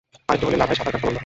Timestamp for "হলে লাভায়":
0.47-0.77